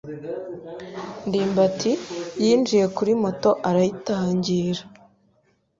ndimbati 1.27 1.91
yinjiye 2.43 2.85
kuri 2.95 3.11
moto 3.21 3.49
arayitangira. 3.69 4.81